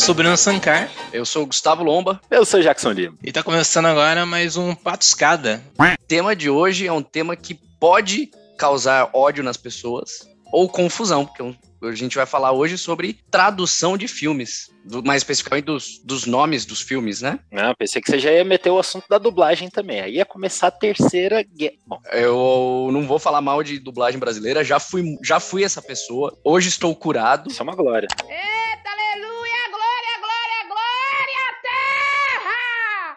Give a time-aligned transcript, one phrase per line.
[0.00, 0.90] sou Bruno Sankar.
[1.12, 2.20] Eu sou o Gustavo Lomba.
[2.30, 3.16] Eu sou o Jackson Lima.
[3.22, 5.62] E tá começando agora mais um Patuscada.
[5.78, 11.24] O tema de hoje é um tema que pode causar ódio nas pessoas ou confusão,
[11.26, 11.44] porque
[11.82, 16.64] a gente vai falar hoje sobre tradução de filmes, do, mais especificamente dos, dos nomes
[16.64, 17.38] dos filmes, né?
[17.52, 20.00] Não, pensei que você já ia meter o assunto da dublagem também.
[20.00, 21.74] Aí ia começar a terceira guerra.
[21.86, 22.00] Bom.
[22.10, 26.36] Eu não vou falar mal de dublagem brasileira, já fui, já fui essa pessoa.
[26.42, 27.50] Hoje estou curado.
[27.50, 28.08] Isso é uma glória.
[28.22, 31.44] Eita, aleluia, glória, glória, glória,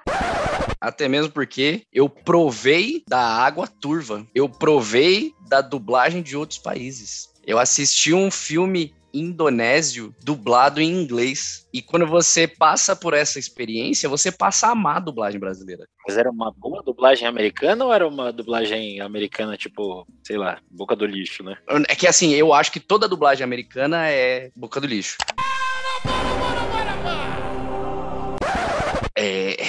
[0.06, 0.73] terra!
[0.84, 4.28] Até mesmo porque eu provei da água turva.
[4.36, 7.30] Eu provei da dublagem de outros países.
[7.48, 11.66] Eu assisti um filme indonésio dublado em inglês.
[11.74, 15.88] E quando você passa por essa experiência, você passa a amar a dublagem brasileira.
[16.06, 20.98] Mas era uma boa dublagem americana ou era uma dublagem americana, tipo, sei lá, boca
[20.98, 21.56] do lixo, né?
[21.88, 25.16] É que assim, eu acho que toda dublagem americana é boca do lixo.
[25.40, 26.73] É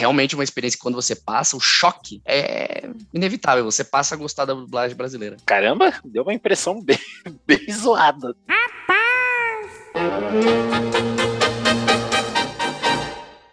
[0.04, 3.64] realmente uma experiência que quando você passa, o choque é inevitável.
[3.64, 5.38] Você passa a gostar da dublagem brasileira.
[5.46, 6.98] Caramba, deu uma impressão bem,
[7.46, 8.36] bem zoada.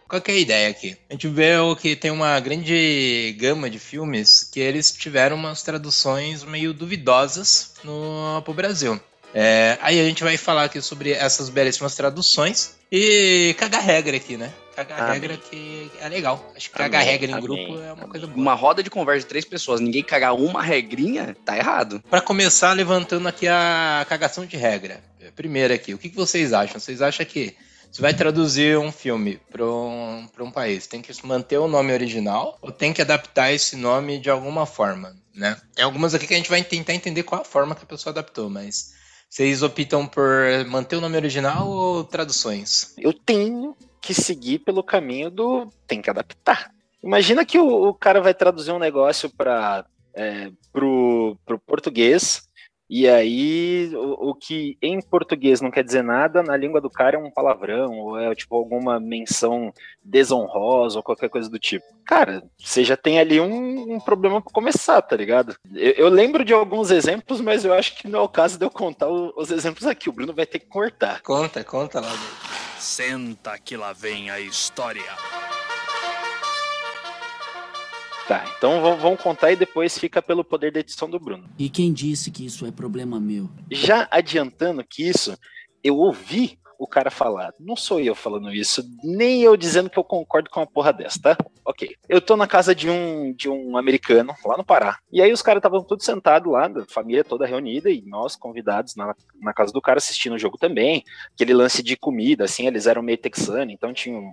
[0.09, 0.97] Qual que é a ideia aqui?
[1.09, 6.44] A gente vê que tem uma grande gama de filmes que eles tiveram umas traduções
[6.44, 8.99] meio duvidosas no pro Brasil.
[9.33, 14.35] É, aí a gente vai falar aqui sobre essas belíssimas traduções e cagar regra aqui,
[14.35, 14.52] né?
[14.75, 15.14] Cagar Amém.
[15.14, 16.52] regra que é legal.
[16.55, 18.38] Acho que cagar Amém, regra em amém, grupo é uma coisa boa.
[18.38, 22.02] Uma roda de conversa de três pessoas, ninguém cagar uma regrinha, tá errado.
[22.09, 25.03] Pra começar, levantando aqui a cagação de regra.
[25.36, 26.80] Primeiro aqui, o que que vocês acham?
[26.80, 27.55] Vocês acham que
[27.91, 31.91] você vai traduzir um filme para um, pra um país, tem que manter o nome
[31.91, 35.58] original ou tem que adaptar esse nome de alguma forma, né?
[35.75, 38.11] Tem algumas aqui que a gente vai tentar entender qual a forma que a pessoa
[38.11, 38.94] adaptou, mas
[39.30, 40.25] vocês optam por
[40.67, 42.94] manter o nome original ou traduções?
[42.97, 46.72] Eu tenho que seguir pelo caminho do tem que adaptar.
[47.03, 52.44] Imagina que o, o cara vai traduzir um negócio para é, pro, pro português
[52.89, 57.16] e aí o, o que em português não quer dizer nada, na língua do cara
[57.16, 59.73] é um palavrão ou é tipo alguma menção
[60.03, 61.85] desonrosa ou qualquer coisa do tipo.
[62.06, 65.56] Cara, você já tem ali um, um problema para começar, tá ligado?
[65.73, 68.66] Eu, eu lembro de alguns exemplos, mas eu acho que não é o caso de
[68.66, 70.09] eu contar o- os exemplos aqui.
[70.09, 71.22] O Bruno vai ter que cortar.
[71.22, 72.09] Conta, conta lá.
[72.09, 72.70] David.
[72.81, 75.03] Senta que lá vem a história.
[78.28, 81.47] Tá, então vamos- contar e depois fica pelo poder da edição do Bruno.
[81.59, 83.50] E quem disse que isso é problema meu?
[83.69, 85.38] Já adiantando que isso,
[85.84, 87.53] eu ouvi o cara falar.
[87.59, 91.22] Não sou eu falando isso, nem eu dizendo que eu concordo com uma porra dessa,
[91.22, 91.38] tá?
[91.64, 91.96] Ok.
[92.09, 94.97] Eu tô na casa de um, de um americano, lá no Pará.
[95.12, 98.96] E aí os caras estavam todos sentados lá, a família toda reunida, e nós convidados
[98.96, 101.03] na, na casa do cara assistindo o jogo também.
[101.36, 104.31] Aquele lance de comida, assim, eles eram meio texano, então tinham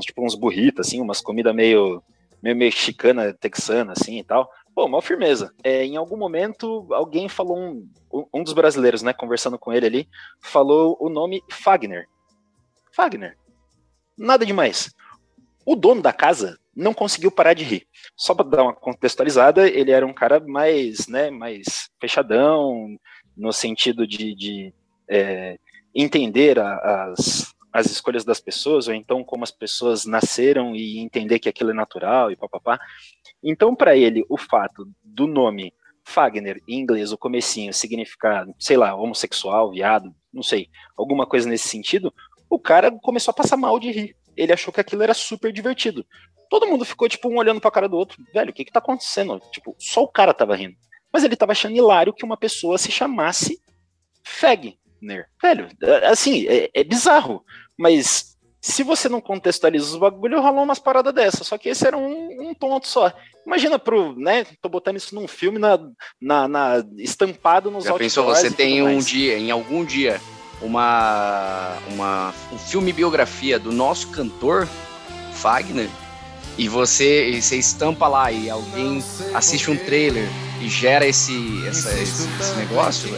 [0.00, 2.02] tipo, uns burritos, assim, umas comidas meio,
[2.44, 4.50] meio mexicana, texana, assim e tal.
[4.74, 5.54] Pô, mal firmeza.
[5.64, 7.88] É, em algum momento, alguém falou, um,
[8.34, 10.08] um dos brasileiros, né, conversando com ele ali,
[10.42, 12.06] falou o nome Fagner.
[12.92, 13.38] Fagner.
[14.18, 14.94] Nada demais.
[15.64, 17.86] O dono da casa não conseguiu parar de rir.
[18.14, 22.94] Só para dar uma contextualizada, ele era um cara mais, né, mais fechadão,
[23.34, 24.74] no sentido de, de,
[25.08, 25.58] é,
[25.94, 31.40] entender a- as, as escolhas das pessoas, ou então como as pessoas nasceram e entender
[31.40, 32.78] que aquilo é natural e papapá.
[33.42, 35.74] Então, para ele, o fato do nome
[36.04, 41.68] Fagner, em inglês, o comecinho, significar, sei lá, homossexual, viado, não sei, alguma coisa nesse
[41.68, 42.14] sentido,
[42.48, 44.16] o cara começou a passar mal de rir.
[44.36, 46.06] Ele achou que aquilo era super divertido.
[46.48, 48.22] Todo mundo ficou, tipo, um olhando pra cara do outro.
[48.32, 49.40] Velho, o que que tá acontecendo?
[49.50, 50.76] Tipo, só o cara tava rindo.
[51.12, 53.60] Mas ele tava achando hilário que uma pessoa se chamasse
[55.42, 55.68] Velho,
[56.04, 57.44] assim, é, é bizarro.
[57.78, 61.46] Mas se você não contextualiza os bagulho, rolam umas paradas dessas.
[61.46, 63.12] Só que esse era um, um ponto só.
[63.46, 64.46] Imagina pro, né?
[64.62, 65.78] Tô botando isso num filme na,
[66.20, 69.06] na, na- estampado nos Já pensou, você tem um mais.
[69.06, 70.18] dia, em algum dia,
[70.62, 74.66] uma, uma um filme biografia do nosso cantor,
[75.34, 75.88] Fagner,
[76.56, 79.02] e você, e você estampa lá e alguém
[79.34, 80.26] assiste um trailer
[80.62, 81.34] e gera esse,
[81.66, 83.10] essa- esse, esse negócio,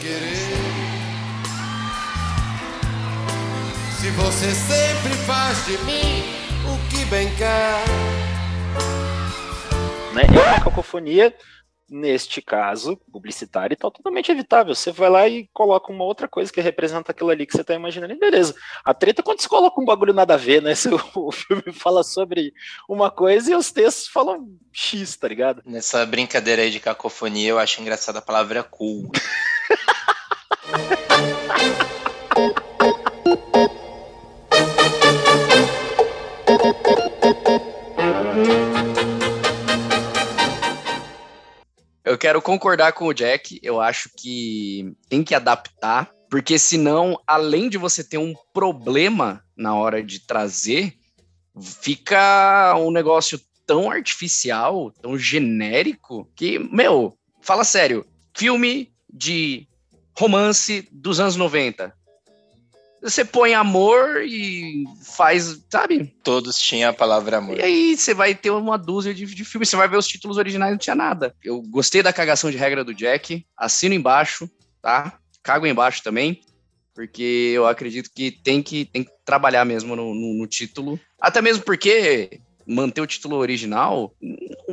[4.07, 6.23] Se você sempre faz de mim
[6.65, 7.85] o que bem quer.
[10.15, 10.23] né?
[10.23, 11.35] É uma cacofonia,
[11.91, 14.77] neste caso, publicitária e tal, totalmente evitável.
[14.77, 17.75] Você vai lá e coloca uma outra coisa que representa aquilo ali que você tá
[17.75, 18.55] imaginando, e beleza.
[18.85, 20.73] A treta é quando você coloca um bagulho nada a ver, né?
[20.79, 22.53] Se o, o filme fala sobre
[22.89, 25.63] uma coisa e os textos falam X, tá ligado?
[25.67, 29.11] Nessa brincadeira aí de cacofonia, eu acho engraçada a palavra cool.
[42.07, 43.59] Eu quero concordar com o Jack.
[43.61, 49.75] Eu acho que tem que adaptar, porque senão, além de você ter um problema na
[49.75, 50.95] hora de trazer,
[51.61, 57.13] fica um negócio tão artificial, tão genérico, que, meu,
[57.43, 58.07] fala sério,
[58.37, 59.67] filme de
[60.17, 61.93] romance dos anos 90.
[63.07, 66.13] Você põe amor e faz, sabe?
[66.25, 67.57] Todos tinham a palavra amor.
[67.57, 70.39] E aí você vai ter uma dúzia de, de filmes, você vai ver os títulos
[70.39, 71.33] originais não tinha nada.
[71.41, 74.51] Eu gostei da cagação de regra do Jack, assino embaixo,
[74.83, 75.21] tá?
[75.41, 76.41] Cago embaixo também,
[76.93, 80.99] porque eu acredito que tem que, tem que trabalhar mesmo no, no, no título.
[81.21, 84.15] Até mesmo porque manter o título original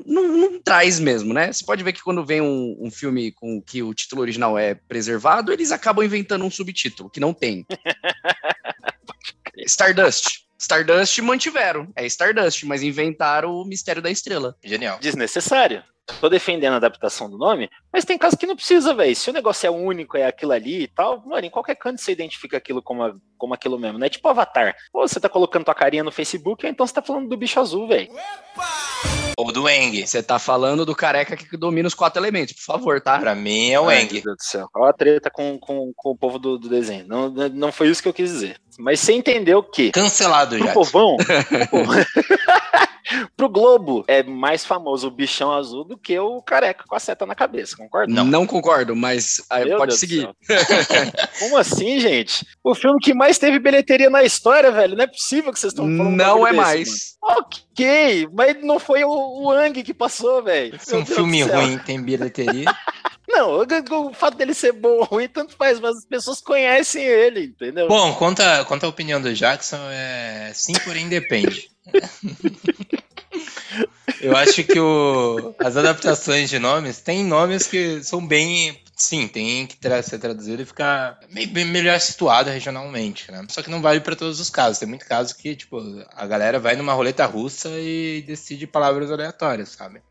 [0.05, 1.51] não, não, traz mesmo, né?
[1.51, 4.73] Você pode ver que quando vem um, um, filme com que o título original é
[4.73, 7.65] preservado, eles acabam inventando um subtítulo que não tem.
[9.65, 10.43] Stardust.
[10.57, 11.91] Stardust mantiveram.
[11.95, 14.55] É Stardust, mas inventaram o Mistério da Estrela.
[14.63, 14.97] Genial.
[14.99, 15.83] Desnecessário.
[16.19, 19.15] Tô defendendo a adaptação do nome, mas tem casos que não precisa, velho.
[19.15, 22.11] Se o negócio é único, é aquilo ali e tal, mano, em qualquer canto você
[22.11, 24.09] identifica aquilo como, como aquilo mesmo, né?
[24.09, 24.75] Tipo Avatar.
[24.91, 27.57] Pô, você tá colocando tua carinha no Facebook, ou então você tá falando do bicho
[27.59, 28.09] azul, velho.
[29.37, 30.05] Ou do Eng.
[30.05, 33.17] Você tá falando do careca que domina os quatro elementos, por favor, tá?
[33.19, 34.13] Pra mim é o Eng.
[34.13, 34.67] Meu Deus do céu.
[34.75, 37.07] Olha a treta com, com, com o povo do, do desenho.
[37.07, 38.57] Não, não foi isso que eu quis dizer.
[38.77, 39.91] Mas você entendeu que.
[39.91, 40.73] Cancelado Pro já.
[40.73, 41.17] povão.
[41.17, 41.95] pro povão-
[43.35, 47.25] Pro Globo é mais famoso o bichão azul do que o careca com a seta
[47.25, 48.23] na cabeça, concorda?
[48.23, 50.29] Não, concordo, mas ah, Meu pode Deus seguir.
[51.39, 52.45] Como assim, gente?
[52.63, 54.95] O filme que mais teve bilheteria na história, velho.
[54.95, 56.15] Não é possível que vocês estão falando.
[56.15, 56.89] Não é desse, mais.
[57.21, 57.37] mano.
[57.39, 60.77] Ok, mas não foi o, o Ang que passou, velho.
[60.79, 62.65] Se um filme ruim tem bilheteria.
[63.33, 63.65] Não,
[64.09, 67.87] o, fato dele ser bom ou ruim, tanto faz, mas as pessoas conhecem ele, entendeu?
[67.87, 71.71] Bom, quanto a, quanto a opinião do Jackson, é sim, porém depende.
[74.21, 78.81] Eu acho que o, as adaptações de nomes tem nomes que são bem.
[78.95, 83.43] Sim, tem que tra- ser traduzido e ficar melhor situado regionalmente, né?
[83.49, 84.77] Só que não vale para todos os casos.
[84.77, 85.81] Tem muito caso que, tipo,
[86.15, 90.01] a galera vai numa roleta russa e decide palavras aleatórias, sabe?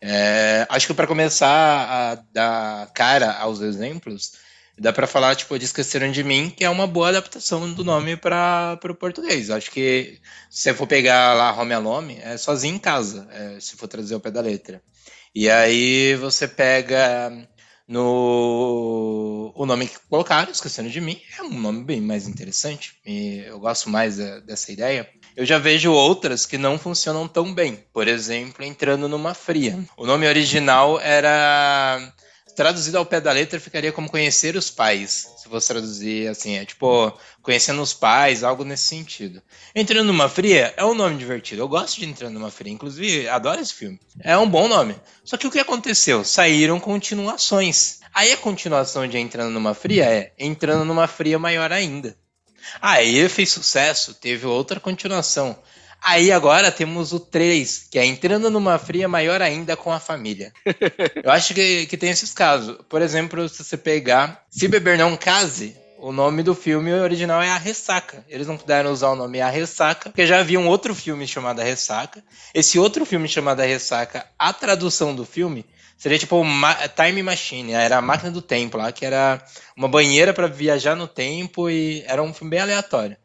[0.00, 4.32] É, acho que para começar a dar cara aos exemplos,
[4.78, 8.16] dá para falar, tipo, de Esqueceram de Mim, que é uma boa adaptação do nome
[8.16, 9.50] para o português.
[9.50, 10.20] Acho que
[10.50, 14.14] se você for pegar lá Home Alone, é sozinho em casa, é, se for traduzir
[14.14, 14.82] ao pé da letra.
[15.34, 17.30] E aí você pega
[17.88, 22.94] no o nome que colocaram, Esquecendo de Mim, é um nome bem mais interessante.
[23.06, 25.08] E eu gosto mais da- dessa ideia.
[25.36, 27.84] Eu já vejo outras que não funcionam tão bem.
[27.92, 29.78] Por exemplo, entrando numa fria.
[29.96, 32.12] O nome original era
[32.54, 35.28] traduzido ao pé da letra ficaria como conhecer os pais.
[35.36, 39.42] Se fosse traduzir assim, é tipo conhecendo os pais, algo nesse sentido.
[39.74, 41.62] Entrando numa fria é um nome divertido.
[41.62, 43.98] Eu gosto de entrar numa fria, inclusive adoro esse filme.
[44.20, 44.94] É um bom nome.
[45.24, 46.24] Só que o que aconteceu?
[46.24, 48.00] Saíram continuações.
[48.14, 52.16] Aí a continuação de entrando numa fria é entrando numa fria maior ainda.
[52.80, 55.58] Aí fez sucesso, teve outra continuação.
[56.02, 60.52] Aí agora temos o 3, que é entrando numa fria maior ainda com a família.
[61.24, 62.76] Eu acho que, que tem esses casos.
[62.90, 67.48] Por exemplo, se você pegar Se Beber Não Case, o nome do filme original é
[67.48, 68.22] A Ressaca.
[68.28, 71.62] Eles não puderam usar o nome A Ressaca, porque já havia um outro filme chamado
[71.62, 72.22] A Ressaca.
[72.52, 75.64] Esse outro filme chamado A Ressaca, a tradução do filme
[75.96, 79.42] seria tipo Ma- Time Machine, era a máquina do tempo lá, que era
[79.76, 83.16] uma banheira para viajar no tempo e era um filme bem aleatório.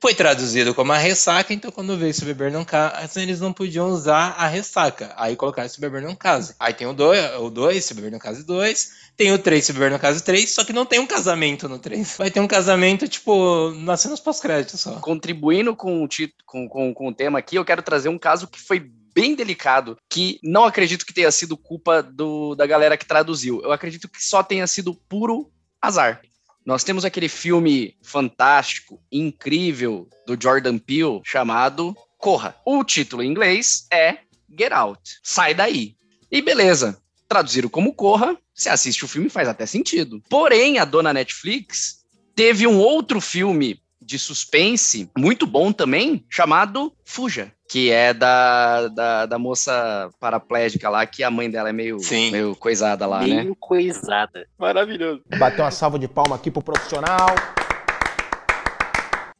[0.00, 3.88] Foi traduzido como a ressaca, então quando veio Se Beber Não Case, eles não podiam
[3.88, 5.14] usar a ressaca.
[5.16, 6.54] Aí colocaram Se Beber Não Case.
[6.60, 9.72] Aí tem o 2, o dois, Se Beber Não Case 2, tem o 3, Se
[9.72, 12.16] Beber Não Case 3, só que não tem um casamento no 3.
[12.18, 14.98] Vai ter um casamento, tipo, nas cenas pós-créditos só.
[15.00, 16.08] Contribuindo com o,
[16.44, 19.96] com, com, com o tema aqui, eu quero trazer um caso que foi bem delicado,
[20.10, 23.62] que não acredito que tenha sido culpa do, da galera que traduziu.
[23.62, 26.20] Eu acredito que só tenha sido puro azar.
[26.66, 32.56] Nós temos aquele filme fantástico, incrível, do Jordan Peele, chamado Corra.
[32.64, 34.18] O título em inglês é
[34.58, 35.00] Get Out.
[35.22, 35.94] Sai daí.
[36.30, 36.98] E beleza.
[37.28, 40.22] Traduziram como Corra, você assiste o filme faz até sentido.
[40.28, 42.04] Porém, a dona Netflix
[42.34, 49.26] teve um outro filme de suspense, muito bom também, chamado Fuja, que é da, da,
[49.26, 52.30] da moça paraplégica lá, que a mãe dela é meio, Sim.
[52.30, 53.42] meio coisada lá, né?
[53.42, 54.46] Meio coisada.
[54.58, 55.22] Maravilhoso.
[55.38, 57.26] Bater uma salva de palma aqui pro profissional.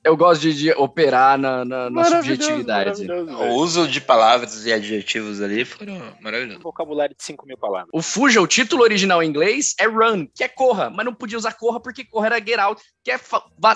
[0.04, 3.10] Eu gosto de, de operar na, na, na subjetividade.
[3.10, 6.62] O uso de palavras e adjetivos ali foram maravilhosos.
[6.62, 7.88] Vocabulário de 5 mil palavras.
[7.92, 11.38] O Fuja, o título original em inglês é Run, que é corra, mas não podia
[11.38, 12.82] usar corra porque corra era Get Out.
[13.02, 13.18] que é,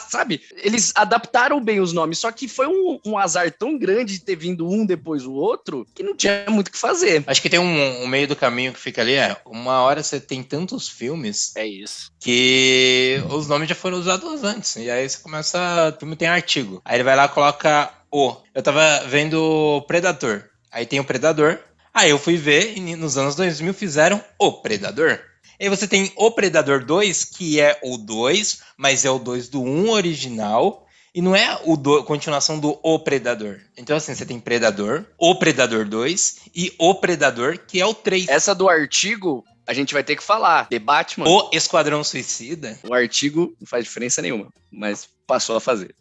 [0.00, 0.42] sabe?
[0.62, 4.37] Eles adaptaram bem os nomes, só que foi um, um azar tão grande de ter
[4.37, 7.25] vindo um depois o outro, que não tinha muito o que fazer.
[7.26, 10.20] Acho que tem um, um meio do caminho que fica ali, é, uma hora você
[10.20, 12.12] tem tantos filmes É isso.
[12.20, 14.76] que os nomes já foram usados antes.
[14.76, 15.92] E aí você começa.
[15.97, 16.80] O filme tem artigo.
[16.84, 18.34] Aí ele vai lá e coloca o.
[18.54, 20.44] Eu tava vendo Predador.
[20.70, 21.58] Aí tem o Predador.
[21.94, 25.18] Aí eu fui ver e nos anos 2000 fizeram o Predador.
[25.60, 29.60] Aí você tem o Predador 2, que é o 2, mas é o 2 do
[29.62, 30.84] 1 original.
[31.14, 33.58] E não é o do- continuação do O Predador.
[33.76, 38.28] Então, assim, você tem Predador, o Predador 2 e o Predador, que é o 3.
[38.28, 40.68] Essa do artigo, a gente vai ter que falar.
[40.68, 42.78] The Batman, O Esquadrão Suicida.
[42.84, 45.92] o artigo não faz diferença nenhuma, mas passou a fazer.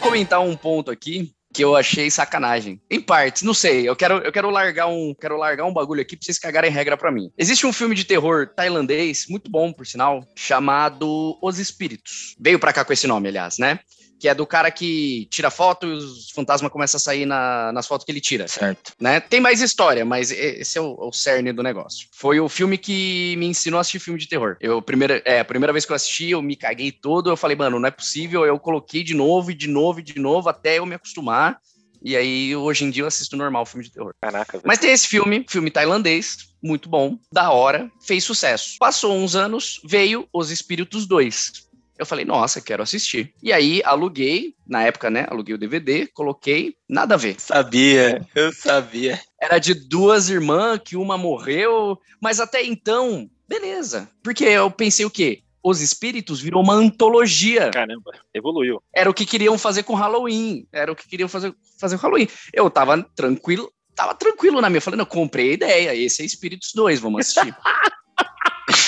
[0.00, 2.80] Comentar um ponto aqui que eu achei sacanagem.
[2.90, 3.88] Em partes, não sei.
[3.88, 6.96] Eu quero, eu quero largar um, quero largar um bagulho aqui pra vocês cagarem regra
[6.96, 7.30] pra mim.
[7.36, 12.36] Existe um filme de terror tailandês, muito bom, por sinal, chamado Os Espíritos.
[12.38, 13.80] Veio pra cá com esse nome, aliás, né?
[14.20, 17.86] Que é do cara que tira foto e os fantasmas começam a sair na- nas
[17.86, 18.92] fotos que ele tira Certo.
[19.00, 19.18] né?
[19.18, 22.06] Tem mais história, mas esse é o, o cerne do negócio.
[22.12, 24.56] Foi o filme que me ensinou a assistir filme de terror.
[24.60, 27.56] Eu, primeira, é, a primeira vez que eu assisti, eu me caguei todo, eu falei,
[27.56, 30.78] mano, não é possível, eu coloquei de novo, e de novo, e de novo, até
[30.78, 31.58] eu me acostumar.
[32.02, 34.12] E aí, hoje em dia, eu assisto normal filme de terror.
[34.20, 34.64] Caraca, velho.
[34.66, 38.76] Mas tem esse filme, filme tailandês, muito bom, da hora, fez sucesso.
[38.78, 41.68] Passou uns anos, veio Os Espíritos 2.
[42.00, 43.34] Eu falei, nossa, quero assistir.
[43.42, 47.38] E aí, aluguei, na época, né, aluguei o DVD, coloquei, nada a ver.
[47.38, 49.20] Sabia, eu sabia.
[49.38, 54.08] Era de duas irmãs, que uma morreu, mas até então, beleza.
[54.22, 55.42] Porque eu pensei o quê?
[55.62, 57.70] Os Espíritos virou uma antologia.
[57.70, 58.82] Caramba, evoluiu.
[58.94, 60.66] Era o que queriam fazer com Halloween.
[60.72, 62.28] Era o que queriam fazer, fazer com Halloween.
[62.50, 64.78] Eu tava tranquilo, tava tranquilo na minha.
[64.78, 65.94] Eu falei, não, comprei a ideia.
[65.94, 67.54] Esse é Espíritos 2, vamos assistir.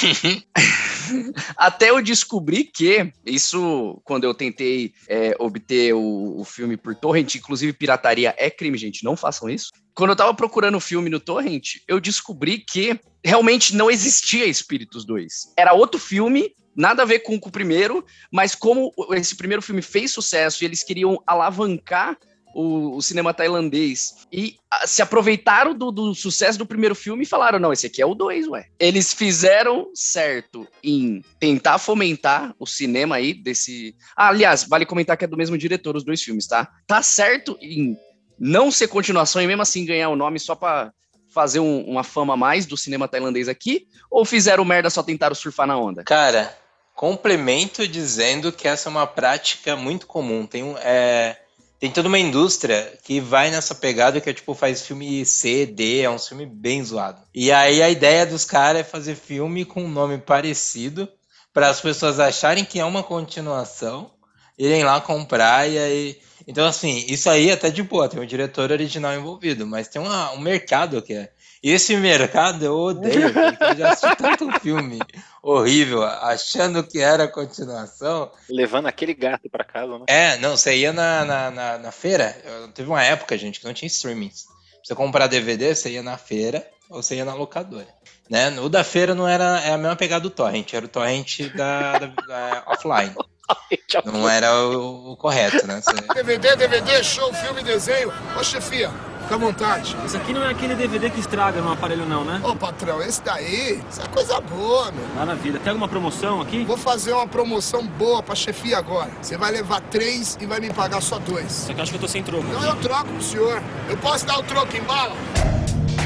[1.56, 7.34] Até eu descobri que, isso quando eu tentei é, obter o, o filme por torrent,
[7.34, 9.70] inclusive pirataria é crime, gente, não façam isso.
[9.94, 15.04] Quando eu tava procurando o filme no torrent, eu descobri que realmente não existia Espíritos
[15.04, 15.52] 2.
[15.56, 20.10] Era outro filme, nada a ver com, o primeiro, mas como esse primeiro filme fez
[20.10, 22.16] sucesso e eles queriam alavancar
[22.54, 27.26] o, o cinema tailandês e ah, se aproveitaram do, do sucesso do primeiro filme e
[27.26, 28.66] falaram: não, esse aqui é o 2, ué.
[28.78, 33.94] Eles fizeram certo em tentar fomentar o cinema aí desse.
[34.16, 36.68] Ah, aliás, vale comentar que é do mesmo diretor os dois filmes, tá?
[36.86, 37.96] Tá certo em
[38.38, 40.92] não ser continuação e mesmo assim ganhar o nome só pra
[41.32, 43.86] fazer um- uma fama a mais do cinema tailandês aqui?
[44.10, 46.02] Ou fizeram merda só tentaram surfar na onda?
[46.04, 46.56] Cara,
[46.94, 50.46] complemento dizendo que essa é uma prática muito comum.
[50.46, 51.41] Tem, um, é,
[51.82, 56.02] tem toda uma indústria que vai nessa pegada que é tipo, faz filme C, D,
[56.02, 57.20] é um filme bem zoado.
[57.34, 61.08] E aí a ideia dos caras é fazer filme com um nome parecido
[61.52, 64.12] para as pessoas acharem que é uma continuação,
[64.56, 66.20] irem lá comprar e aí.
[66.46, 70.30] Então, assim, isso aí até de boa, tem um diretor original envolvido, mas tem uma-
[70.34, 71.32] um mercado que é.
[71.62, 74.98] E esse mercado eu odeio, porque eu já assisti tanto filme
[75.42, 78.30] horrível, achando que era continuação.
[78.50, 80.04] Levando aquele gato pra casa, né?
[80.08, 83.66] É, não, você ia na, na, na, na feira, eu- teve uma época, gente, que
[83.66, 84.44] não tinha streamings.
[84.44, 84.52] Pra
[84.84, 87.86] você comprar DVD, você ia na feira ou você ia na locadora.
[88.28, 88.50] Né?
[88.60, 91.98] O da feira não era é a mesma pegada do torrent, era o torrent da,
[91.98, 93.14] da- da offline.
[94.06, 95.80] Não era o, o correto, né?
[95.82, 98.10] Você- DVD, DVD, show, filme, desenho.
[98.38, 98.90] Ô, chefia,
[99.32, 99.96] fica à vontade.
[100.04, 102.40] Isso aqui não é aquele DVD que estraga no aparelho, não, né?
[102.44, 105.06] Ô, patrão, esse daí, isso é coisa boa, meu.
[105.16, 105.58] Maravilha.
[105.58, 106.64] Tem alguma promoção aqui?
[106.64, 109.10] Vou fazer uma promoção boa pra chefia agora.
[109.20, 111.50] Você vai levar três e vai me pagar só dois.
[111.50, 112.44] Só que eu acho que eu tô sem troco.
[112.44, 113.62] Não, eu troco pro senhor.
[113.88, 115.14] Eu posso dar o troco em bala?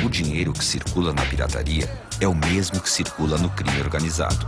[0.04, 1.90] O dinheiro que circula na pirataria
[2.20, 4.46] é o mesmo que circula no crime organizado.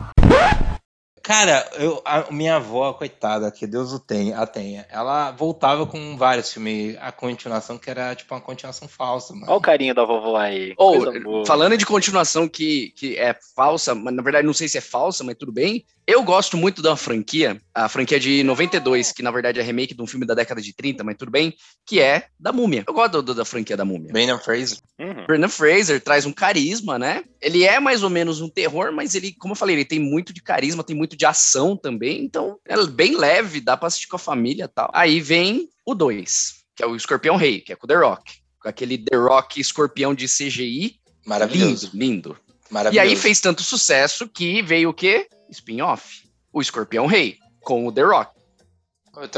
[1.28, 6.16] Cara, eu, a minha avó, coitada, que Deus o tenha, a tenha, ela voltava com
[6.16, 9.44] vários filmes, a continuação que era tipo uma continuação falsa, mano.
[9.46, 10.72] Olha o carinho da vovó aí.
[10.78, 11.44] Ou, coisa boa.
[11.44, 15.22] falando de continuação que, que é falsa, mas na verdade não sei se é falsa,
[15.22, 15.84] mas tudo bem.
[16.06, 20.00] Eu gosto muito da franquia, a franquia de 92, que na verdade é remake de
[20.00, 21.54] um filme da década de 30, mas tudo bem,
[21.84, 22.82] que é da Múmia.
[22.88, 24.10] Eu gosto do- da franquia da Múmia.
[24.10, 24.78] Brendan Fraser.
[24.98, 25.26] Uhum.
[25.26, 27.24] Brendan Fraser traz um carisma, né?
[27.42, 30.32] Ele é mais ou menos um terror, mas ele, como eu falei, ele tem muito
[30.32, 34.14] de carisma, tem muito de ação também, então é bem leve, dá pra assistir com
[34.14, 34.88] a família e tal.
[34.94, 38.34] Aí vem o 2, que é o Escorpião Rei, que é com o The Rock.
[38.60, 41.00] Com aquele The Rock escorpião de CGI.
[41.26, 41.90] Maravilhoso.
[41.92, 42.40] Lindo, lindo.
[42.70, 43.08] E Maravilhoso.
[43.08, 45.28] aí fez tanto sucesso que veio o quê?
[45.50, 46.22] Spin-off.
[46.52, 48.38] O Escorpião Rei, com o The Rock.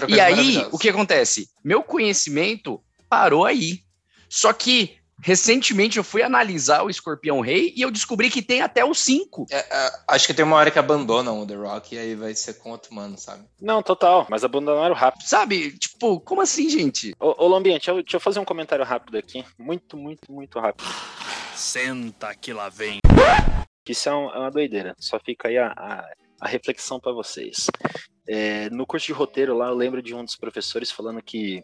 [0.09, 1.49] E aí, o que acontece?
[1.65, 3.81] Meu conhecimento parou aí.
[4.29, 8.85] Só que recentemente eu fui analisar o Escorpião Rei e eu descobri que tem até
[8.85, 9.47] o 5.
[9.51, 12.35] É, é, acho que tem uma hora que abandonam o The Rock e aí vai
[12.35, 13.45] ser com outro mano, sabe?
[13.61, 15.23] Não, total, mas abandonaram rápido.
[15.27, 15.77] Sabe?
[15.79, 17.15] Tipo, como assim, gente?
[17.21, 19.45] Ô, ô Lombiente, deixa, eu- deixa eu fazer um comentário rápido aqui.
[19.59, 20.87] Muito, muito, muito rápido.
[21.55, 22.99] Senta que lá vem.
[23.89, 24.95] Isso é, um- é uma doideira.
[24.99, 26.05] Só fica aí a, a,
[26.41, 27.67] a reflexão para vocês.
[28.29, 31.63] É, no curso de roteiro lá, eu lembro de um dos professores falando que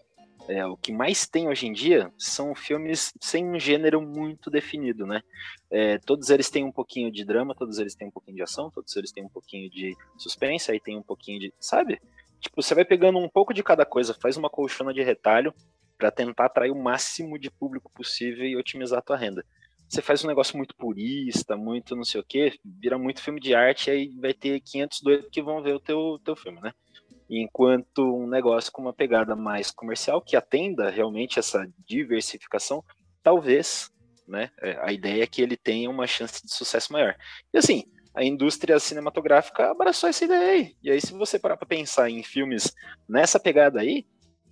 [0.49, 5.07] é, o que mais tem hoje em dia são filmes sem um gênero muito definido,
[5.07, 5.23] né?
[5.71, 8.71] É, todos eles têm um pouquinho de drama, todos eles têm um pouquinho de ação,
[8.71, 11.55] todos eles têm um pouquinho de suspense, aí tem um pouquinho de.
[11.59, 12.01] Sabe?
[12.41, 15.55] Tipo, você vai pegando um pouco de cada coisa, faz uma colchona de retalho
[15.99, 19.45] para tentar atrair o máximo de público possível e otimizar a tua renda
[19.89, 23.55] você faz um negócio muito purista, muito não sei o que, vira muito filme de
[23.55, 26.73] arte, aí vai ter 500 doidos que vão ver o teu, teu filme, né?
[27.29, 32.85] Enquanto um negócio com uma pegada mais comercial, que atenda realmente essa diversificação,
[33.23, 33.91] talvez,
[34.27, 34.51] né?
[34.63, 37.17] é, A ideia é que ele tenha uma chance de sucesso maior.
[37.53, 40.77] E assim, a indústria cinematográfica abraçou essa ideia aí.
[40.83, 42.75] E aí, se você parar pra pensar em filmes
[43.09, 44.07] nessa pegada aí,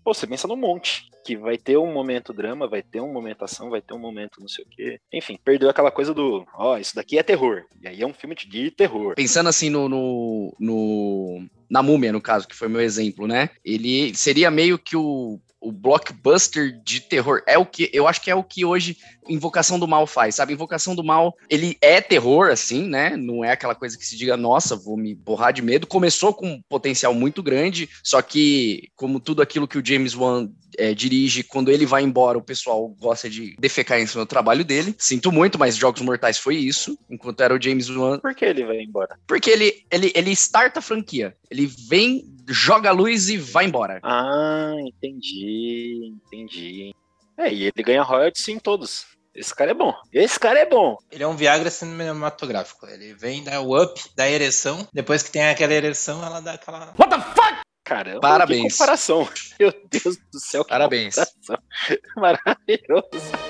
[0.05, 1.09] pô, você pensa num monte.
[1.25, 4.41] Que vai ter um momento drama, vai ter um momento ação, vai ter um momento
[4.41, 5.01] não sei o quê.
[5.11, 7.65] Enfim, perdeu aquela coisa do, ó, isso daqui é terror.
[7.81, 9.15] E aí é um filme de terror.
[9.15, 13.49] Pensando assim no, no, no- na múmia, no caso, que foi meu exemplo, né?
[13.65, 17.43] Ele seria meio que o, o blockbuster de terror.
[17.47, 18.97] É o que eu acho que é o que hoje
[19.29, 20.53] Invocação do Mal faz, sabe?
[20.53, 23.17] Invocação do Mal, ele é terror, assim, né?
[23.17, 25.87] Não é aquela coisa que se diga, nossa, vou me borrar de medo.
[25.87, 30.51] Começou com um potencial muito grande, só que, como tudo aquilo que o James Wan
[30.77, 34.65] é, dirige, quando ele vai embora, o pessoal gosta de defecar em cima do trabalho
[34.65, 34.95] dele.
[34.99, 38.19] Sinto muito, mas Jogos Mortais foi isso, enquanto era o James Wan.
[38.19, 39.19] Por que ele vai embora?
[39.27, 41.35] Porque ele, ele, ele starta a franquia.
[41.51, 44.01] Ele vem, joga a luz e vai embora.
[44.03, 46.95] Ah, entendi, entendi.
[47.37, 49.07] É, e ele ganha royalties em todos.
[49.35, 49.93] Esse cara é bom.
[50.13, 50.97] Esse cara é bom.
[51.11, 52.87] Ele é um Viagra cinematográfico.
[52.87, 54.87] Ele vem, dá o up, dá a ereção.
[54.93, 56.95] Depois que tem aquela ereção, ela dá aquela.
[57.85, 58.63] Caramba, Parabéns.
[58.63, 59.29] que comparação.
[59.61, 60.65] Meu Deus do céu.
[60.65, 61.17] que Parabéns.
[62.17, 63.44] Maravilhoso.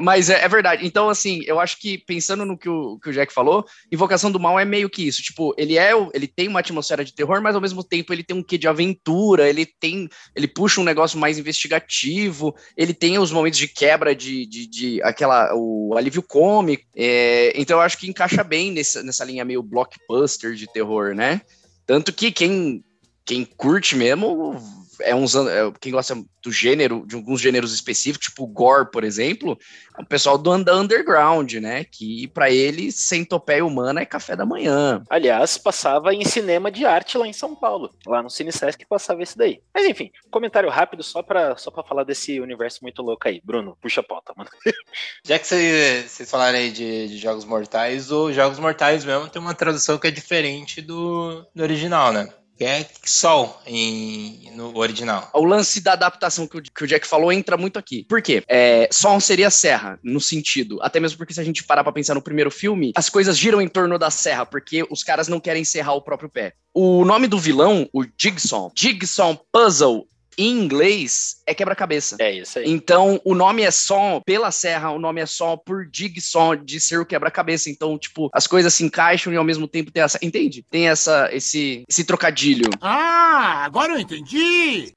[0.00, 0.86] Mas é, é verdade.
[0.86, 4.40] Então, assim, eu acho que pensando no que o, que o Jack falou, Invocação do
[4.40, 5.22] Mal é meio que isso.
[5.22, 8.36] Tipo, ele é, ele tem uma atmosfera de terror, mas ao mesmo tempo ele tem
[8.36, 9.48] um quê de aventura.
[9.48, 12.54] Ele tem, ele puxa um negócio mais investigativo.
[12.76, 16.84] Ele tem os momentos de quebra de, de, de aquela o alívio cômico.
[16.96, 21.40] É, então, eu acho que encaixa bem nessa, nessa linha meio blockbuster de terror, né?
[21.86, 22.82] Tanto que quem
[23.24, 24.60] quem curte mesmo
[25.02, 29.58] é uns é, quem gosta do gênero de alguns gêneros específicos, tipo gore, por exemplo,
[29.98, 31.84] é o pessoal do under- underground, né?
[31.84, 35.02] Que pra ele centopeia humana é café da manhã.
[35.10, 37.90] Aliás, passava em cinema de arte lá em São Paulo.
[38.06, 39.60] Lá no Cine Sesc passava esse daí.
[39.74, 43.40] Mas enfim, comentário rápido só pra, só pra falar desse universo muito louco aí.
[43.44, 44.48] Bruno, puxa a pauta, mano.
[45.24, 49.40] Já que cê- vocês falaram aí de, de Jogos Mortais, o Jogos Mortais mesmo tem
[49.42, 52.28] uma tradução que é diferente do, do original, né?
[52.60, 55.30] Que é Sol em, no original.
[55.32, 58.04] O lance da adaptação que o, que o Jack falou entra muito aqui.
[58.06, 58.42] Por quê?
[58.46, 60.78] É, Sol seria serra, no sentido.
[60.82, 63.62] Até mesmo porque se a gente parar pra pensar no primeiro filme, as coisas giram
[63.62, 66.52] em torno da serra, porque os caras não querem serrar o próprio pé.
[66.74, 72.16] O nome do vilão, o Jigsaw, Jigsaw Puzzle, em inglês, é quebra-cabeça.
[72.18, 72.68] É isso aí.
[72.68, 76.98] Então, o nome é só pela serra, o nome é só por Jigsaw de ser
[76.98, 77.70] o quebra-cabeça.
[77.70, 80.18] Então, tipo, as coisas se encaixam e ao mesmo tempo tem essa.
[80.22, 80.64] Entende?
[80.70, 82.70] Tem essa, esse, esse trocadilho.
[82.80, 84.92] Ah, agora eu entendi!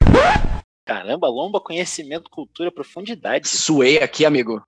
[0.85, 3.47] Caramba, lomba, conhecimento, cultura, profundidade.
[3.47, 4.61] Suei aqui, amigo.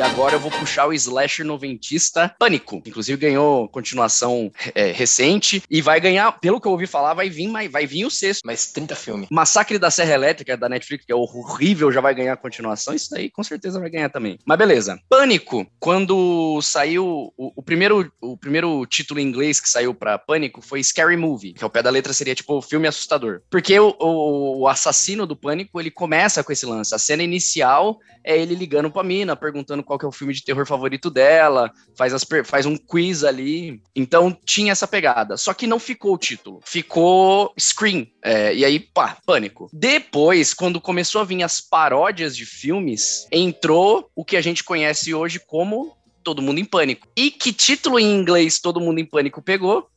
[0.00, 2.80] E agora eu vou puxar o slasher noventista Pânico.
[2.86, 7.52] Inclusive ganhou continuação é, recente e vai ganhar, pelo que eu ouvi falar, vai vir,
[7.68, 8.40] vai vir o sexto.
[8.46, 9.28] Mas 30 filmes.
[9.30, 12.94] Massacre da Serra Elétrica da Netflix, que é horrível, já vai ganhar continuação.
[12.94, 14.38] Isso daí com certeza vai ganhar também.
[14.46, 14.98] Mas beleza.
[15.06, 20.62] Pânico, quando saiu o, o primeiro, o primeiro título em inglês que saiu pra Pânico
[20.62, 23.42] foi Scary Movie, que ao pé da letra seria tipo filme assustador.
[23.50, 26.94] Porque o, o, o assassino do Pânico, ele começa com esse lance.
[26.94, 30.44] A cena inicial é ele ligando pra mina, perguntando qual que é o filme de
[30.44, 33.82] terror favorito dela, faz, as faz um quiz ali.
[33.92, 35.36] Então tinha essa pegada.
[35.36, 36.60] Só que não ficou o título.
[36.64, 38.06] Ficou Scream.
[38.22, 39.68] É, e aí, pá, pânico.
[39.72, 45.12] Depois, quando começou a vir as paródias de filmes, entrou o que a gente conhece
[45.12, 47.08] hoje como Todo Mundo em Pânico.
[47.16, 49.88] E que título em inglês Todo Mundo em Pânico pegou?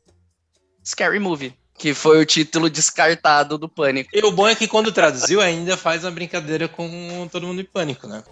[0.84, 1.54] Scary Movie.
[1.78, 4.10] Que foi o título descartado do Pânico.
[4.12, 7.66] E o bom é que quando traduziu ainda faz uma brincadeira com Todo Mundo em
[7.66, 8.24] Pânico, né?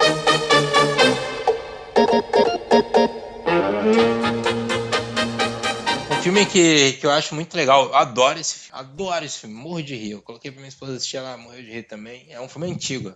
[6.12, 9.56] Um filme que, que eu acho muito legal, eu adoro esse filme, adoro esse filme,
[9.56, 10.12] morro de rir.
[10.12, 12.28] Eu coloquei pra minha esposa assistir, ela morreu de rir também.
[12.30, 13.16] É um filme antigo.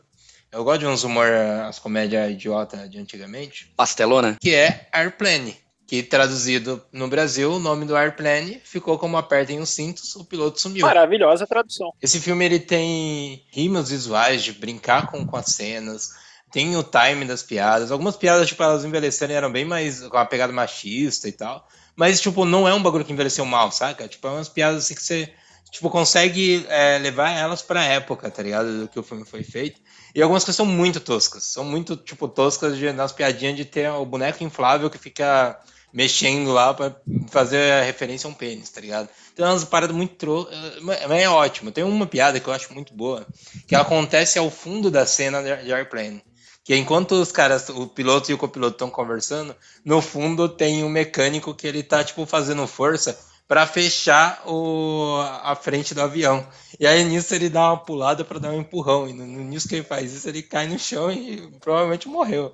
[0.51, 3.71] Eu gosto de uns humor, as comédias idiota de antigamente.
[3.75, 4.37] Pastelona?
[4.41, 5.55] Que é Airplane.
[5.87, 10.59] Que traduzido no Brasil, o nome do Airplane ficou como Apertem os cintos, o piloto
[10.59, 10.83] sumiu.
[10.83, 11.91] Maravilhosa tradução.
[12.01, 16.09] Esse filme ele tem rimas visuais de brincar com, com as cenas,
[16.55, 17.91] tem o time das piadas.
[17.91, 21.67] Algumas piadas, tipo, elas envelheceram eram bem mais com uma pegada machista e tal.
[21.97, 24.07] Mas, tipo, não é um bagulho que envelheceu mal, saca?
[24.07, 25.33] Tipo, é umas piadas assim que você,
[25.69, 28.79] tipo, consegue é, levar elas pra época, tá ligado?
[28.79, 29.81] Do que o filme foi feito.
[30.15, 31.43] E algumas coisas são muito toscas.
[31.43, 35.59] São muito, tipo, toscas de, nas piadinhas de ter o boneco inflável que fica
[35.91, 36.95] mexendo lá pra
[37.31, 39.09] fazer a referência a um pênis, tá ligado?
[39.33, 40.47] Então umas paradas muito tro...
[40.83, 41.69] Mas é ótimo.
[41.69, 43.27] Tem uma piada que eu acho muito boa,
[43.67, 46.23] que acontece ao fundo da cena de Airplane.
[46.65, 50.89] Que enquanto os caras, o piloto e o copiloto estão conversando, no fundo tem um
[50.89, 53.15] mecânico que ele tá, tipo, fazendo força
[53.47, 56.43] para fechar o, a frente do avião.
[56.79, 59.07] E aí nisso ele dá uma pulada para dar um empurrão.
[59.07, 62.51] E no, nisso que ele faz isso, ele cai no chão e provavelmente morreu.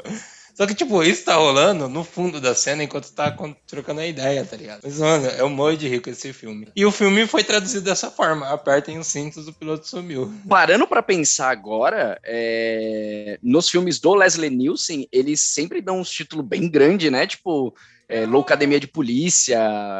[0.61, 4.45] Só que, tipo, isso tá rolando no fundo da cena enquanto tá trocando a ideia,
[4.45, 4.81] tá ligado?
[4.83, 6.67] Mas, mano, eu morro de rico esse filme.
[6.75, 10.31] E o filme foi traduzido dessa forma: apertem os cintos, o piloto sumiu.
[10.47, 13.39] Parando para pensar agora, é...
[13.41, 17.25] nos filmes do Leslie Nielsen, eles sempre dão uns títulos bem grandes, né?
[17.25, 17.73] Tipo,
[18.11, 19.57] é, Loucademia de Polícia,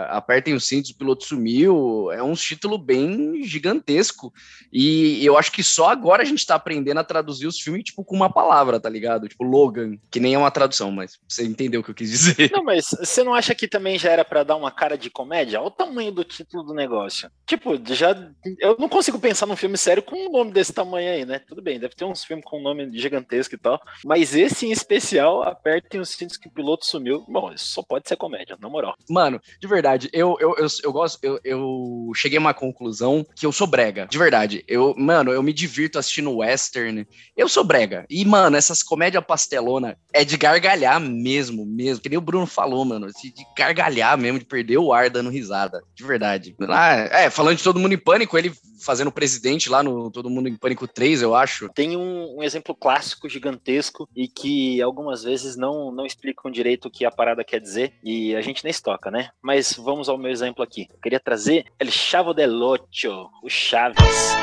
[0.10, 4.34] Apertem os Cintos, o Piloto Sumiu, é um título bem gigantesco.
[4.72, 8.04] E eu acho que só agora a gente tá aprendendo a traduzir os filmes, tipo,
[8.04, 9.30] com uma palavra, tá ligado?
[9.30, 12.52] Tipo, Logan, que nem é uma tradução, mas você entendeu o que eu quis dizer.
[12.52, 15.60] Não, mas você não acha que também já era para dar uma cara de comédia?
[15.60, 17.32] Olha o tamanho do título do negócio.
[17.46, 18.14] Tipo, já.
[18.60, 21.40] Eu não consigo pensar num filme sério com um nome desse tamanho aí, né?
[21.40, 23.82] Tudo bem, deve ter uns filmes com um nome gigantesco e tal.
[24.04, 27.24] Mas esse em especial, Apertem os Cintos que o Piloto Sumiu.
[27.28, 28.96] Bom, isso só pode ser comédia, na moral.
[29.10, 33.46] Mano, de verdade, eu, eu, eu, eu gosto, eu, eu cheguei a uma conclusão que
[33.46, 34.08] eu sou brega.
[34.08, 34.64] De verdade.
[34.68, 37.08] Eu, mano, eu me divirto assistindo western.
[37.36, 38.06] Eu sou brega.
[38.10, 42.02] E, mano, essas comédias pastelona é de gargalhar mesmo, mesmo.
[42.02, 43.08] Que nem o Bruno falou, mano.
[43.08, 45.82] De gargalhar mesmo, de perder o ar dando risada.
[45.96, 46.56] De verdade.
[46.70, 50.50] Ah, é, falando de todo mundo em pânico, ele fazendo presidente lá no Todo Mundo
[50.50, 51.70] em Pânico 3, eu acho.
[51.70, 56.92] Tem um, um, exemplo clássico, gigantesco, e que algumas vezes não, não explicam direito o
[56.92, 59.30] que a parada quer dizer, e a gente nem estoca, né?
[59.42, 60.88] Mas vamos ao meu exemplo aqui.
[60.92, 64.36] Eu queria trazer El Chavo del Ocho, o Chaves.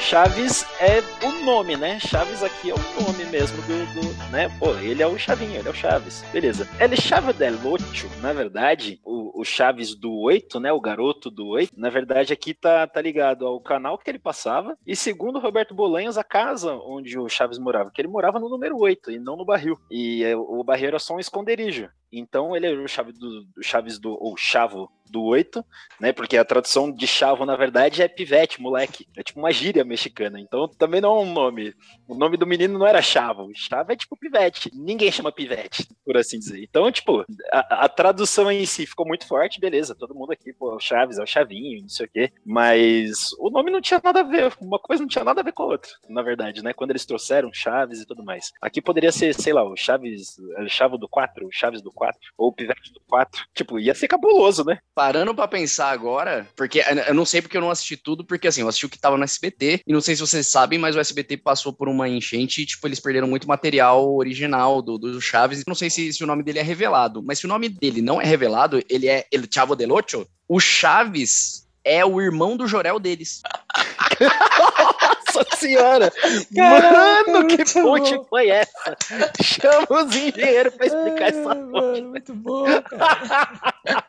[0.00, 1.98] Chaves é o nome, né?
[2.00, 4.48] Chaves aqui é o nome mesmo do, do, né?
[4.58, 6.24] Pô, ele é o Chavinho, ele é o Chaves.
[6.32, 6.66] Beleza.
[6.80, 10.72] El Chavo del Ocho, na verdade, o, o Chaves do 8, né?
[10.72, 14.78] O garoto do 8, na verdade aqui tá, tá ligado ao canal que ele passava
[14.86, 18.78] e segundo Roberto Bolanhos, a casa onde o Chaves morava, que ele morava no número
[18.78, 19.78] 8 e não no barril.
[19.90, 21.90] E é, o barril era só um esconderijo.
[22.12, 25.64] Então ele é o Chaves do, do Chaves do ou Chavo do 8,
[26.00, 26.12] né?
[26.12, 29.06] Porque a tradução de chavo, na verdade, é pivete, moleque.
[29.16, 30.38] É tipo uma gíria mexicana.
[30.40, 31.74] Então também não é um nome.
[32.06, 33.50] O nome do menino não era chavo.
[33.54, 34.70] Chavo é tipo pivete.
[34.74, 36.62] Ninguém chama pivete, por assim dizer.
[36.62, 39.94] Então, tipo, a, a tradução em si ficou muito forte, beleza.
[39.94, 42.32] Todo mundo aqui, pô, o Chaves é o Chavinho, não sei o quê.
[42.44, 44.52] Mas o nome não tinha nada a ver.
[44.60, 46.72] Uma coisa não tinha nada a ver com a outra, na verdade, né?
[46.72, 48.52] Quando eles trouxeram Chaves e tudo mais.
[48.60, 52.18] Aqui poderia ser, sei lá, o Chaves, o Chavo do 4, o Chaves do 4,
[52.38, 53.44] ou o Pivete do 4.
[53.54, 54.78] Tipo, ia ser cabuloso, né?
[54.94, 58.60] Parando pra pensar agora, porque eu não sei porque eu não assisti tudo, porque assim,
[58.60, 61.00] eu assisti o que tava no SBT, e não sei se vocês sabem, mas o
[61.00, 65.64] SBT passou por uma enchente e, tipo, eles perderam muito material original do, do Chaves.
[65.66, 68.20] Não sei se, se o nome dele é revelado, mas se o nome dele não
[68.20, 72.98] é revelado, ele é El Chavo del Ocho, o Chaves é o irmão do Jorel
[72.98, 73.40] deles.
[75.34, 76.12] Nossa senhora!
[76.54, 78.24] Caraca, Mano, que ponte bom.
[78.24, 78.96] foi essa?
[79.42, 81.70] Chama os engenheiros pra explicar essa Ai, ponte.
[81.70, 83.74] mano, muito bom, cara.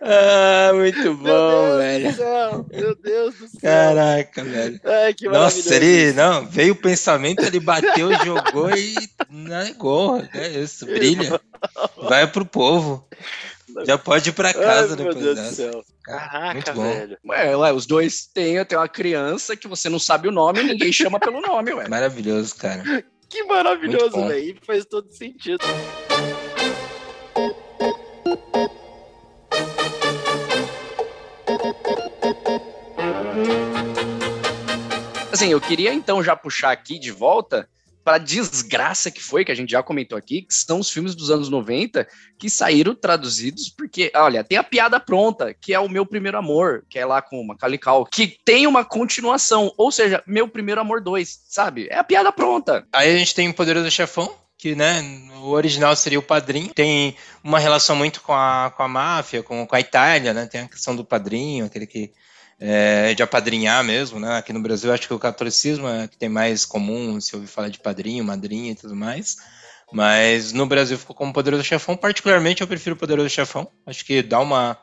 [0.00, 2.10] ah, muito Meu bom, Deus velho.
[2.10, 2.66] do céu!
[2.72, 3.60] Meu Deus do céu!
[3.62, 4.80] Caraca, velho.
[4.84, 8.94] Ai, que Nossa, ele, não, veio o pensamento, ele bateu, jogou e
[9.30, 10.22] negou.
[10.34, 11.40] É isso, brilha.
[12.08, 13.06] Vai pro povo.
[13.84, 15.54] Já pode ir pra Ai, casa meu depois Deus do dessa.
[15.54, 15.72] céu.
[15.72, 16.82] Muito Caraca, bom.
[16.82, 17.18] velho.
[17.26, 20.64] Ué, ué, os dois têm, tem uma criança que você não sabe o nome e
[20.64, 21.88] ninguém chama pelo nome, ué.
[21.88, 22.82] Maravilhoso, cara.
[23.26, 24.38] Que maravilhoso, velho.
[24.50, 25.58] E Faz todo sentido.
[35.32, 37.68] Assim, eu queria então já puxar aqui de volta
[38.04, 41.30] para desgraça que foi, que a gente já comentou aqui, que são os filmes dos
[41.30, 42.06] anos 90
[42.38, 46.84] que saíram traduzidos, porque, olha, tem a piada pronta, que é o Meu Primeiro Amor,
[46.88, 51.00] que é lá com Macaulay Culkin, que tem uma continuação, ou seja, Meu Primeiro Amor
[51.00, 51.88] 2, sabe?
[51.90, 52.86] É a piada pronta.
[52.92, 55.02] Aí a gente tem o Poderoso Chefão, que, né,
[55.42, 56.72] o original seria o padrinho.
[56.72, 60.46] Tem uma relação muito com a, com a máfia, com, com a Itália, né?
[60.46, 62.12] Tem a questão do padrinho, aquele que
[62.60, 64.36] é, de apadrinhar mesmo, né?
[64.36, 67.68] Aqui no Brasil, acho que o catolicismo é que tem mais comum se ouvir falar
[67.68, 69.36] de padrinho, madrinha e tudo mais.
[69.92, 71.96] Mas no Brasil ficou como Poderoso Chefão.
[71.96, 73.68] Particularmente, eu prefiro Poderoso Chefão.
[73.86, 74.76] Acho que dá uma,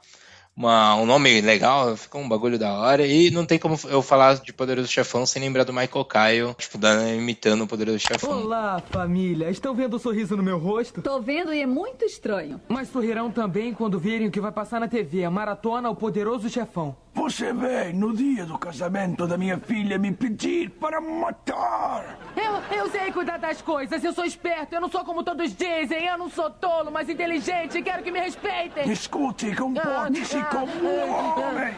[0.55, 3.05] uma, um nome legal, fica um bagulho da hora.
[3.05, 6.77] E não tem como eu falar de Poderoso Chefão sem lembrar do Michael Kyle, tipo,
[6.77, 8.43] dando, imitando o Poderoso Chefão.
[8.43, 9.49] Olá, família.
[9.49, 11.01] Estão vendo o sorriso no meu rosto?
[11.01, 12.61] Tô vendo e é muito estranho.
[12.69, 16.49] Mas sorrirão também quando virem o que vai passar na TV, a maratona O Poderoso
[16.49, 16.95] Chefão.
[17.13, 22.17] Você vem no dia do casamento da minha filha me pedir para matar.
[22.35, 26.05] Eu, eu sei cuidar das coisas, eu sou esperto, eu não sou como todos dizem,
[26.05, 28.89] eu não sou tolo, mas inteligente, quero que me respeitem.
[28.89, 31.75] Escute, comporte-se como um homem.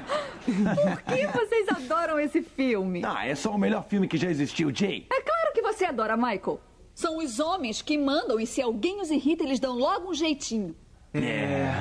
[1.04, 3.02] Por que vocês adoram esse filme?
[3.04, 5.08] Ah, é só o melhor filme que já existiu, Jay.
[5.12, 6.60] É claro que você adora, Michael.
[6.94, 10.76] São os homens que mandam e se alguém os irrita, eles dão logo um jeitinho.
[11.14, 11.72] É.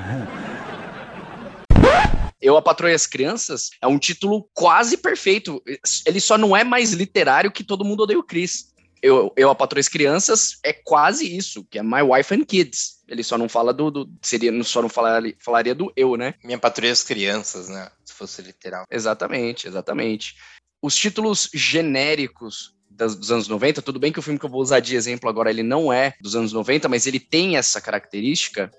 [2.42, 5.62] Eu, a Patroa e as Crianças, é um título quase perfeito.
[6.04, 8.72] Ele só não é mais literário que Todo Mundo Odeia o Chris.
[9.00, 12.44] Eu, eu a Patroa e as Crianças, é quase isso, que é My Wife and
[12.44, 13.02] Kids.
[13.08, 13.90] Ele só não fala do.
[13.90, 16.34] do seria, só não falaria, falaria do eu, né?
[16.44, 17.88] Minha Patroa e as Crianças, né?
[18.04, 18.84] Se fosse literal.
[18.90, 20.36] Exatamente, exatamente.
[20.80, 24.80] Os títulos genéricos dos anos 90, tudo bem que o filme que eu vou usar
[24.80, 28.70] de exemplo agora, ele não é dos anos 90, mas ele tem essa característica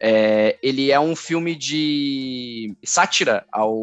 [0.00, 3.76] é, ele é um filme de sátira ao,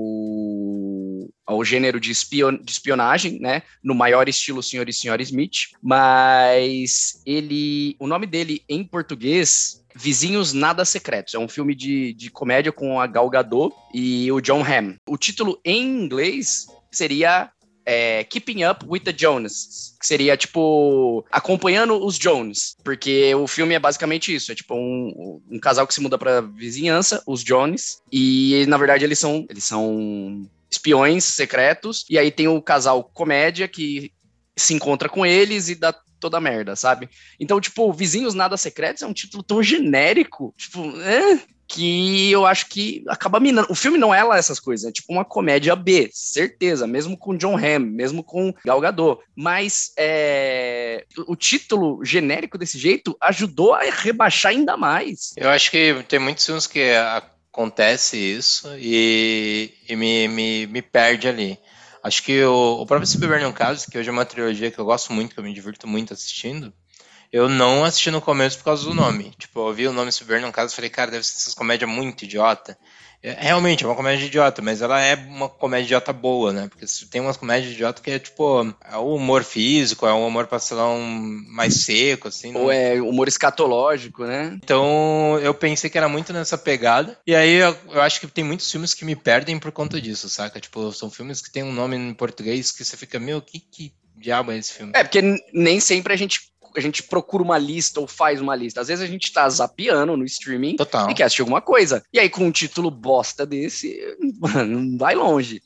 [1.45, 3.61] ao gênero de, espion, de espionagem, né?
[3.83, 5.69] No maior estilo Senhor e Senhora Smith.
[5.81, 7.95] Mas ele.
[7.99, 9.83] O nome dele em português.
[9.95, 11.33] Vizinhos Nada Secretos.
[11.33, 14.95] É um filme de, de comédia com a Gal Gadot e o John Hamm.
[15.07, 17.51] O título em inglês seria
[17.89, 23.75] é, Keeping Up with the Jonas, que seria tipo acompanhando os Jones, porque o filme
[23.75, 28.01] é basicamente isso, é tipo um, um casal que se muda para vizinhança, os Jones,
[28.11, 33.69] e na verdade eles são eles são espiões secretos, e aí tem o casal comédia
[33.69, 34.11] que
[34.53, 37.09] se encontra com eles e dá toda merda, sabe?
[37.39, 42.67] Então, tipo, Vizinhos Nada Secretos é um título tão genérico, tipo, é, que eu acho
[42.67, 43.67] que acaba minando.
[43.69, 47.35] O filme não é lá essas coisas, é tipo uma comédia B, certeza, mesmo com
[47.35, 49.21] John Hamm, mesmo com Gal Gadot.
[49.35, 55.33] Mas é, o título genérico desse jeito ajudou a rebaixar ainda mais.
[55.35, 56.93] Eu acho que tem muitos filmes que
[57.51, 61.59] acontece isso e, e me, me, me perde ali.
[62.01, 65.11] Acho que o, o próprio Superman Caso, que hoje é uma trilogia que eu gosto
[65.11, 66.71] muito, que eu me divirto muito assistindo,
[67.31, 69.33] eu não assisti no começo por causa do nome.
[69.37, 71.89] Tipo, eu ouvi o nome Superman no caso e falei, cara, deve ser essas comédias
[71.89, 72.77] muito idiota.
[73.21, 76.67] É, realmente, é uma comédia idiota, mas ela é uma comédia idiota boa, né?
[76.67, 80.45] Porque tem umas comédias idiota que é tipo, é o humor físico, é um humor
[80.45, 82.55] pastelão mais seco, assim.
[82.55, 82.95] Ou né?
[82.95, 84.57] é humor escatológico, né?
[84.63, 87.17] Então eu pensei que era muito nessa pegada.
[87.25, 90.29] E aí eu, eu, acho que tem muitos filmes que me perdem por conta disso,
[90.29, 90.59] saca?
[90.59, 93.93] Tipo, são filmes que tem um nome em português que você fica, meu, que, que
[94.15, 94.91] diabo é esse filme?
[94.95, 95.21] É, porque
[95.53, 98.81] nem sempre a gente a gente procura uma lista ou faz uma lista.
[98.81, 101.09] Às vezes a gente tá zapeando no streaming Total.
[101.09, 102.03] e quer assistir alguma coisa.
[102.13, 103.99] E aí, com um título bosta desse,
[104.67, 105.61] não vai longe.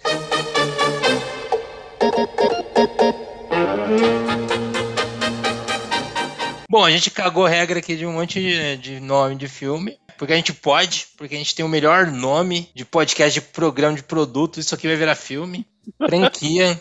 [6.70, 10.00] Bom, a gente cagou regra aqui de um monte de, de nome de filme.
[10.18, 13.98] Porque a gente pode, porque a gente tem o melhor nome de podcast, de programa,
[13.98, 14.60] de produto.
[14.60, 16.80] Isso aqui vai virar filme, franquia,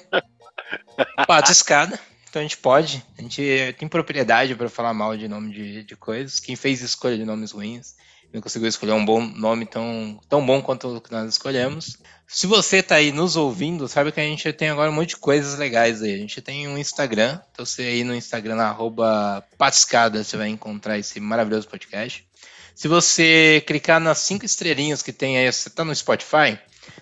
[1.26, 1.98] pato escada.
[2.30, 5.96] Então a gente pode, a gente tem propriedade para falar mal de nome de, de
[5.96, 6.38] coisas.
[6.38, 7.96] Quem fez escolha de nomes ruins
[8.32, 11.96] não conseguiu escolher um bom nome tão, tão bom quanto o que nós escolhemos.
[12.28, 15.16] Se você está aí nos ouvindo, sabe que a gente tem agora um monte de
[15.16, 16.14] coisas legais aí.
[16.14, 20.96] A gente tem um Instagram, então você aí no Instagram, arroba patiscada, você vai encontrar
[20.96, 22.24] esse maravilhoso podcast.
[22.72, 26.56] Se você clicar nas cinco estrelinhas que tem aí, você está no Spotify,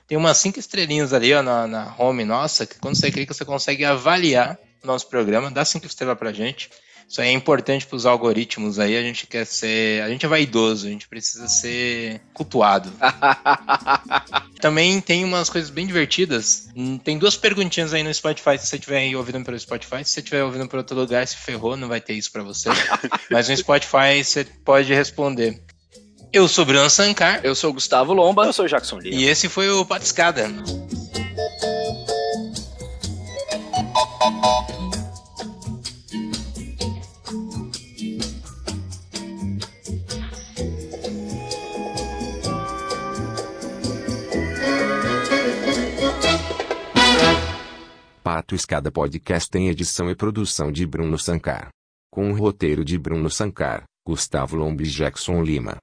[0.06, 3.44] tem umas cinco estrelinhas ali ó, na, na home nossa, que quando você clica você
[3.44, 6.70] consegue avaliar nosso programa, dá cinco estrelas pra gente.
[7.08, 8.94] Isso aí é importante para os algoritmos aí.
[8.94, 10.02] A gente quer ser.
[10.02, 12.92] A gente é vaidoso, a gente precisa ser cultuado.
[14.60, 16.68] Também tem umas coisas bem divertidas.
[17.02, 20.04] Tem duas perguntinhas aí no Spotify, se você estiver ouvindo pelo Spotify.
[20.04, 22.68] Se você estiver ouvindo por outro lugar, se ferrou, não vai ter isso para você.
[23.30, 25.62] Mas no Spotify você pode responder.
[26.30, 27.40] Eu sou Bruno Sankar.
[27.42, 28.44] Eu sou Gustavo Lomba.
[28.44, 29.16] Eu sou o Jackson Lima.
[29.16, 30.46] E esse foi o Patiscada.
[48.56, 51.68] Status podcast tem edição e produção de Bruno Sancar.
[52.10, 55.76] Com o roteiro de Bruno Sancar, Gustavo Lombi e Jackson Lima.